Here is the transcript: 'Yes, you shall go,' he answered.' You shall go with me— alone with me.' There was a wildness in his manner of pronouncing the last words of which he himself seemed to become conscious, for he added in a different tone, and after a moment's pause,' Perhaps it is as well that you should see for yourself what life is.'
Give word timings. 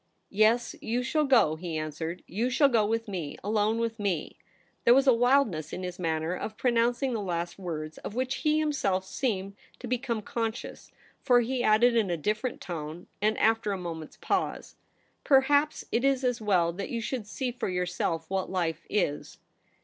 'Yes, 0.31 0.75
you 0.81 1.03
shall 1.03 1.25
go,' 1.25 1.57
he 1.57 1.77
answered.' 1.77 2.23
You 2.37 2.49
shall 2.49 2.69
go 2.69 2.83
with 2.87 3.07
me— 3.07 3.37
alone 3.43 3.77
with 3.77 3.99
me.' 3.99 4.35
There 4.83 4.95
was 4.95 5.05
a 5.05 5.13
wildness 5.13 5.71
in 5.73 5.83
his 5.83 5.99
manner 5.99 6.33
of 6.33 6.57
pronouncing 6.57 7.13
the 7.13 7.21
last 7.21 7.59
words 7.59 7.99
of 7.99 8.15
which 8.15 8.37
he 8.37 8.57
himself 8.57 9.05
seemed 9.05 9.55
to 9.77 9.85
become 9.85 10.23
conscious, 10.23 10.91
for 11.21 11.41
he 11.41 11.61
added 11.63 11.95
in 11.95 12.09
a 12.09 12.17
different 12.17 12.61
tone, 12.61 13.05
and 13.21 13.37
after 13.37 13.73
a 13.73 13.77
moment's 13.77 14.17
pause,' 14.17 14.75
Perhaps 15.23 15.85
it 15.91 16.03
is 16.03 16.23
as 16.23 16.41
well 16.41 16.73
that 16.73 16.89
you 16.89 16.99
should 16.99 17.27
see 17.27 17.51
for 17.51 17.69
yourself 17.69 18.27
what 18.27 18.49
life 18.49 18.87
is.' 18.89 19.37